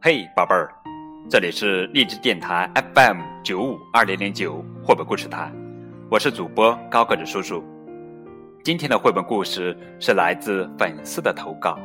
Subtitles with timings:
[0.00, 0.72] 嘿，宝贝儿，
[1.28, 5.52] 这里是励志电台 FM 九五二零零九绘本故事台，
[6.08, 7.64] 我是主播高个子叔叔。
[8.62, 11.76] 今天的绘本故事是来自粉丝的投稿，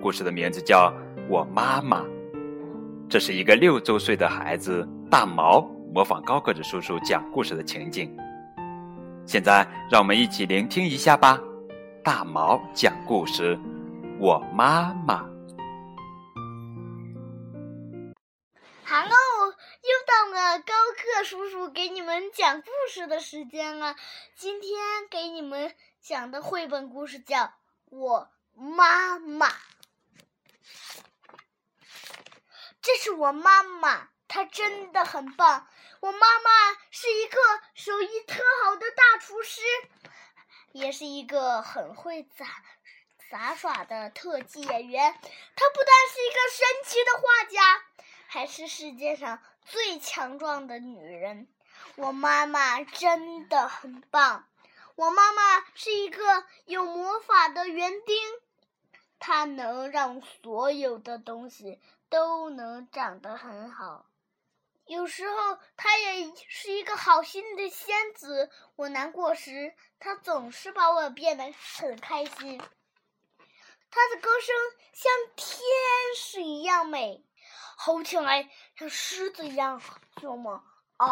[0.00, 0.90] 故事的名字叫
[1.28, 2.00] 《我妈妈》。
[3.10, 5.60] 这是一个六周岁的孩子大毛
[5.92, 8.10] 模仿高个子叔叔讲故事的情景。
[9.26, 11.38] 现在，让我们一起聆听一下吧。
[12.02, 13.58] 大毛讲故事，
[14.18, 15.33] 我妈妈。
[21.34, 23.96] 叔叔给你们讲故事的时间了。
[24.36, 27.38] 今天给你们讲的绘本故事叫
[27.86, 29.48] 《我妈妈》。
[32.80, 35.66] 这是我妈妈，她真的很棒。
[35.98, 36.50] 我妈妈
[36.92, 37.36] 是一个
[37.74, 39.60] 手艺特好的大厨师。
[40.70, 42.46] 也是一个很会杂
[43.28, 45.12] 杂耍的特技演员。
[45.12, 47.84] 她不但是一个神奇的画家，
[48.28, 51.48] 还是世界上最强壮的女人。
[51.96, 54.48] 我妈妈真的很棒。
[54.94, 58.16] 我妈妈是一个有魔法的园丁，
[59.18, 64.06] 她能让所有的东西都能长得很好。
[64.86, 68.50] 有时候，她也是一个好心的仙子。
[68.76, 72.58] 我难过时，她总是把我变得很开心。
[73.90, 74.54] 她的歌声
[74.92, 75.58] 像天
[76.16, 77.24] 使一样美，
[77.76, 79.80] 吼起来像狮子一样
[80.20, 80.62] 凶猛。
[80.98, 81.10] 哦，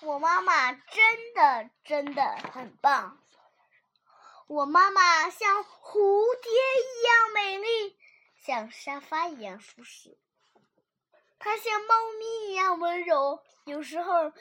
[0.00, 3.18] 我妈妈真的真的很棒。
[4.46, 7.98] 我妈妈像蝴蝶一样美丽，
[8.36, 10.16] 像沙发一样舒适。
[11.38, 14.32] 她像猫咪一样温柔，有时候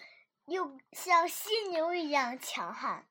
[0.46, 3.06] 又像犀牛一样强悍。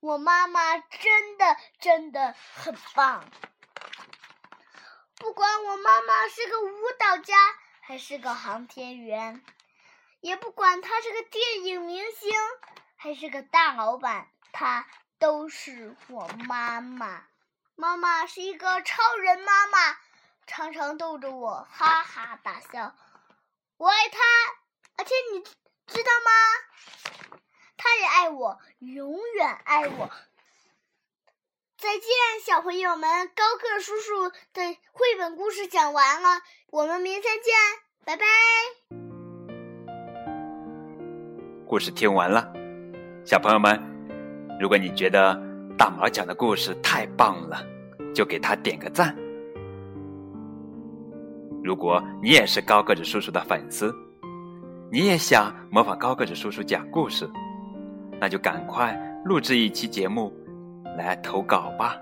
[0.00, 3.24] 我妈妈真的真的很棒。
[5.20, 7.36] 不管我妈妈是个舞蹈家
[7.82, 9.44] 还是个航天员，
[10.20, 12.32] 也不管她是个电影明星
[12.96, 14.88] 还是个大老板，她
[15.18, 17.26] 都是我妈妈。
[17.76, 19.98] 妈妈是一个超人妈妈。
[20.46, 22.96] 常常逗着我哈哈大笑，
[23.76, 24.18] 我爱她，
[24.96, 25.40] 而且你
[25.86, 27.38] 知道吗？
[27.76, 30.10] 他也爱我，永远爱我。
[31.80, 32.04] 再见，
[32.44, 33.08] 小朋友们！
[33.28, 36.28] 高个叔叔的绘本故事讲完了，
[36.70, 37.54] 我们明天见，
[38.04, 38.26] 拜拜。
[41.66, 42.52] 故事听完了，
[43.24, 43.80] 小朋友们，
[44.60, 45.34] 如果你觉得
[45.78, 47.64] 大毛讲的故事太棒了，
[48.14, 49.16] 就给他点个赞。
[51.64, 53.90] 如果你也是高个子叔叔的粉丝，
[54.92, 57.26] 你也想模仿高个子叔叔讲故事，
[58.20, 60.30] 那就赶快录制一期节目
[60.96, 62.00] 来投稿吧。